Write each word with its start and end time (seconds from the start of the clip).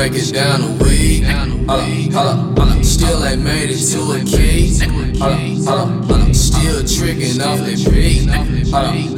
break 0.00 0.14
it 0.14 0.32
down 0.32 0.62
the 0.62 0.66
hold 1.68 2.26
up, 2.26 2.58
hold 2.58 2.70
up. 2.70 2.82
Still 2.82 3.22
ain't 3.22 3.42
made 3.42 3.68
it 3.68 3.84
to 3.92 4.00
a 4.12 4.24
key. 4.24 4.80
Up, 5.20 6.08
hold 6.08 6.10
up. 6.10 6.34
Still 6.34 6.80
tricking 6.88 7.38
off 7.42 7.58
that 7.58 7.76
beat. 7.92 8.26
Up, 8.30 8.46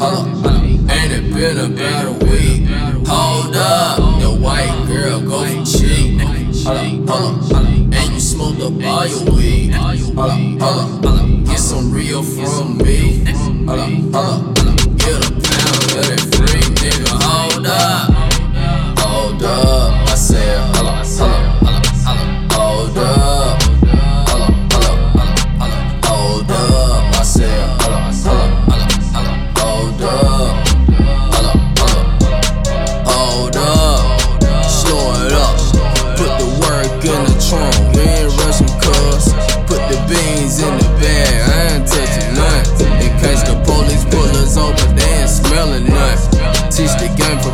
hold 0.02 0.44
up. 0.44 0.64
Ain't 0.90 1.12
it 1.12 1.32
been 1.32 1.58
about 1.58 2.06
a 2.06 2.24
week? 2.26 2.66
Hold 3.06 3.54
up, 3.54 4.20
the 4.22 4.36
white 4.42 4.84
girl 4.88 5.20
go 5.20 5.46
for 5.46 5.64
cheap. 5.64 6.20
Up, 6.66 6.76
hold 7.08 7.52
up. 7.52 7.64
And 7.64 8.12
you 8.12 8.18
smoked 8.18 8.60
up 8.60 8.82
all 8.82 9.06
your 9.06 9.36
weed. 9.36 9.74
Up, 9.74 9.96
hold 10.18 11.06
up. 11.06 11.44
Get 11.46 11.60
some 11.60 11.92
real 11.92 12.24
from 12.24 12.78
me. 12.78 13.22
Up, 13.68 13.78
hold 14.12 14.58
up. 14.58 14.98
Get 14.98 15.30
a 15.30 15.51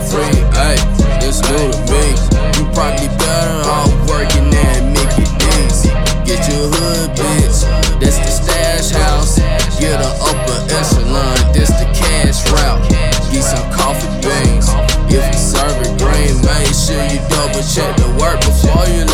free. 0.06 0.38
Ayy, 0.54 0.78
it's 1.24 1.41
new 1.48 1.66
to 1.70 1.80
me. 1.91 2.04
You 2.56 2.64
probably 2.74 3.08
better 3.18 3.58
off 3.66 3.91
working 4.08 4.52
at 4.52 4.80
Mickey 4.86 5.27
D's. 5.40 5.88
Get 6.27 6.44
your 6.46 6.68
hood, 6.70 7.10
bitch. 7.16 7.64
That's 8.00 8.18
the 8.18 8.30
stash 8.30 8.90
house. 8.90 9.38
Get 9.80 9.98
a 10.00 10.10
upper 10.20 10.58
echelon. 10.70 11.38
This 11.52 11.70
the 11.70 11.88
cash 11.96 12.44
route. 12.52 12.84
Get 13.32 13.42
some 13.42 13.64
coffee 13.72 14.12
beans. 14.20 14.68
If 15.08 15.24
you 15.24 15.40
serve 15.40 15.80
it 15.82 15.96
green, 15.96 16.36
make 16.44 16.74
sure 16.77 17.00
you 17.08 17.20
double 17.33 17.64
check 17.64 17.96
the 17.96 18.10
work 18.20 18.40
before 18.44 18.86
you 18.92 19.08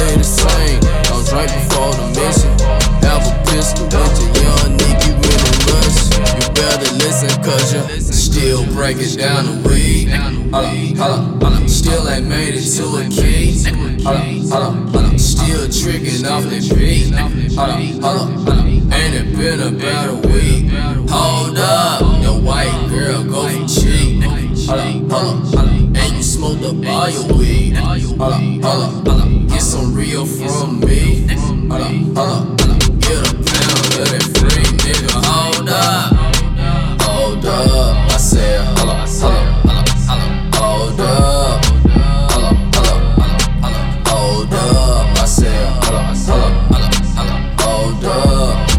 still 8.74 9.00
it 9.00 9.18
down 9.18 9.62
the 9.62 9.68
weed. 9.68 10.08
Hold 10.08 10.64
up, 10.64 11.42
hold 11.42 11.62
up. 11.62 11.68
Still 11.68 12.08
ain't 12.08 12.26
made 12.26 12.54
it 12.54 12.66
to 12.76 12.84
a 12.96 13.08
key. 13.08 13.62
Hold 14.02 14.16
up, 14.16 14.24
hold 14.50 14.62
up, 14.62 14.94
hold 14.94 15.14
up. 15.14 15.20
Still 15.20 15.68
tricking 15.70 16.26
off 16.26 16.42
that 16.44 16.74
beat. 16.76 17.14
Hold 17.14 17.70
up, 17.70 17.78
hold 18.02 18.18
up, 18.18 18.30
hold 18.42 18.58
up. 18.58 18.66
Ain't 18.66 19.14
it 19.14 19.36
been 19.36 19.60
about 19.60 20.08
a 20.10 20.28
week? 20.28 20.70
Hold 21.08 21.58
up, 21.58 22.00
the 22.22 22.32
white 22.42 22.88
girl 22.90 23.22
go 23.22 23.48
cheap. 23.66 24.24
Hold 24.24 24.80
up, 24.80 25.12
hold 25.12 25.26
up, 25.26 25.54
hold 25.54 25.58
up. 25.58 25.74
And 25.96 26.16
you 26.16 26.22
smoked 26.22 26.64
up 26.64 26.86
all 26.86 27.08
your 27.10 27.38
weed. 27.38 27.76
Hold 27.76 28.20
up, 28.20 28.53
said, 45.44 45.74
hold 45.84 45.94
up, 45.94 46.16
hold 46.24 46.40
up, 46.40 46.70
hold 46.70 47.28
up, 47.28 47.60
hold 47.60 48.04
up. 48.40 48.74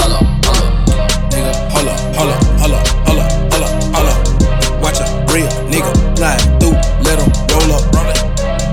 Hold 0.00 0.12
up, 0.12 0.24
hold 0.44 0.60
up. 0.60 1.10
Nigga, 1.32 1.52
hold 1.72 1.88
up, 1.88 1.98
hold 2.16 2.30
up, 2.32 2.42
hold 2.56 2.72
up, 2.72 2.86
hold 3.04 3.20
up, 3.20 3.30
hold 3.52 3.64
up, 3.64 3.72
hold 3.94 4.08
up. 4.08 4.82
Watch 4.82 5.00
a 5.00 5.06
real 5.32 5.48
nigga 5.68 5.92
slide 6.16 6.40
through, 6.60 6.78
let 7.04 7.20
him 7.20 7.28
roll 7.52 7.76
up. 7.76 7.84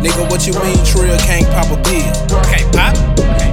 Nigga, 0.05 0.29
what 0.29 0.45
you 0.45 0.53
mean 0.61 0.77
Trill 0.85 1.17
can't 1.25 1.47
pop 1.49 1.65
a 1.73 1.77
bill? 1.81 2.05
Can't 2.45 2.69
pop. 2.71 2.93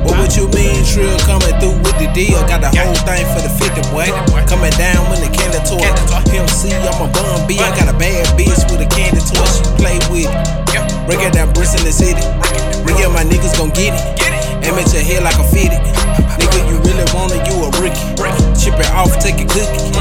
What 0.05 0.19
would 0.21 0.37
you 0.37 0.47
mean 0.53 0.85
Trill 0.85 1.17
coming 1.25 1.57
through 1.59 1.81
with 1.81 1.97
the 1.97 2.13
deal? 2.13 2.39
Got 2.45 2.61
the 2.61 2.69
whole 2.69 2.93
thing 3.09 3.25
for 3.33 3.41
the 3.41 3.49
50 3.49 3.89
boy. 3.89 4.07
Coming 4.47 4.75
down 4.77 5.02
At 14.73 14.89
your 14.93 15.05
head 15.05 15.23
like 15.23 15.39
a 15.39 15.45
fitted. 15.45 15.79
Nigga, 16.41 16.65
you 16.67 16.81
really 16.81 17.05
want 17.15 17.31
it, 17.31 17.47
you 17.47 17.55
a 17.61 17.69
rookie. 17.79 18.17
Chip 18.59 18.75
it 18.81 18.91
off, 18.91 19.15
take 19.21 19.39
a 19.39 19.45
cookie. 19.47 19.93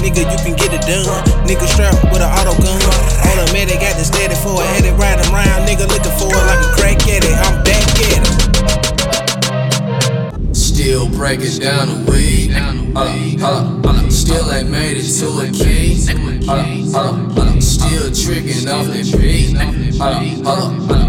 Nigga, 0.00 0.24
you 0.30 0.38
can 0.38 0.54
get 0.56 0.72
it 0.72 0.80
done. 0.82 1.04
Nigga 1.46 1.66
strapped 1.66 2.02
with 2.12 2.22
an 2.22 2.30
auto 2.30 2.54
gun. 2.62 2.80
Automatic, 3.26 3.80
got 3.80 3.96
the 3.98 4.04
steady 4.04 4.34
for 4.36 4.62
it. 4.62 4.66
Headed 4.78 4.94
riding 4.98 5.26
around, 5.34 5.66
nigga 5.66 5.86
looking 5.86 6.12
for 6.16 6.30
it 6.30 6.44
like 6.46 6.62
a 6.62 6.68
crack 6.78 7.06
addict. 7.06 7.36
I'm 7.44 7.62
back 7.62 7.82
at 8.06 8.22
it. 10.50 10.56
Still 10.56 11.08
breaking 11.10 11.58
down 11.60 11.88
the 11.88 11.94
hold 12.94 13.42
up, 13.42 13.66
hold 13.84 13.96
up. 13.96 14.10
Still 14.10 14.50
ain't 14.52 14.70
made 14.70 14.96
it 14.96 15.08
to 15.18 15.26
a 15.40 15.50
key. 15.50 15.98
Up, 16.48 16.64
hold 16.94 17.38
up. 17.38 17.60
Still 17.62 18.10
tricking 18.14 18.68
off 18.68 18.86
that 18.86 19.06
beat. 19.18 19.56
Hold 19.98 20.06
up, 20.06 20.22
hold 20.46 20.46
up, 20.46 20.72
hold 20.86 21.02
up. 21.02 21.06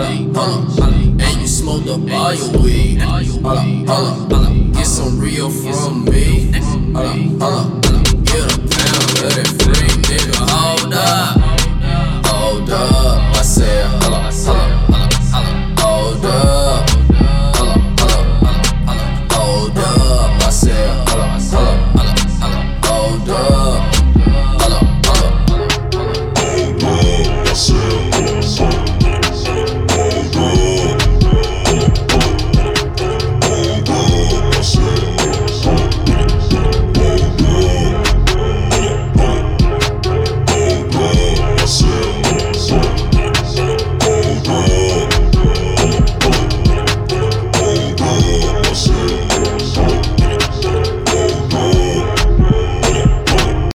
And 0.00 1.40
you 1.40 1.46
smoked 1.48 1.88
a 1.88 1.98
bottle 1.98 2.62
weed. 2.62 2.98
Get 4.74 4.86
some 4.86 5.18
real 5.18 5.50
from 5.50 6.04
me. 6.04 6.37